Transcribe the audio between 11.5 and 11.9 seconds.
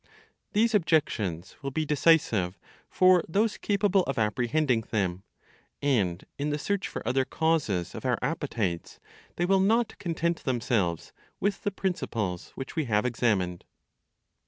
the